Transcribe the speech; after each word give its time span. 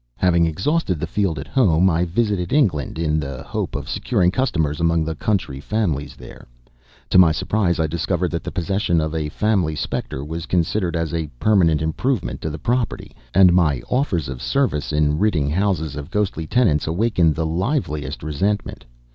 Having 0.17 0.47
exhausted 0.47 0.99
the 0.99 1.05
field 1.05 1.37
at 1.37 1.45
home, 1.45 1.87
I 1.87 2.05
visited 2.05 2.51
England 2.51 2.97
in 2.97 3.19
the 3.19 3.43
hope 3.43 3.75
of 3.75 3.87
securing 3.87 4.31
customers 4.31 4.79
among 4.79 5.05
the 5.05 5.13
country 5.13 5.59
families 5.59 6.15
there. 6.15 6.47
To 7.11 7.19
my 7.19 7.31
surprise, 7.31 7.79
I 7.79 7.85
discovered 7.85 8.31
that 8.31 8.43
the 8.43 8.51
possession 8.51 8.99
of 8.99 9.13
a 9.13 9.29
family 9.29 9.75
specter 9.75 10.25
was 10.25 10.47
considered 10.47 10.95
as 10.95 11.13
a 11.13 11.27
permanent 11.37 11.83
improvement 11.83 12.41
to 12.41 12.49
the 12.49 12.57
property, 12.57 13.15
and 13.35 13.53
my 13.53 13.83
offers 13.91 14.27
of 14.27 14.41
service 14.41 14.91
in 14.91 15.19
ridding 15.19 15.51
houses 15.51 15.95
of 15.95 16.09
ghostly 16.09 16.47
tenants 16.47 16.87
awakened 16.87 17.35
the 17.35 17.45
liveliest 17.45 18.23
resentment. 18.23 18.85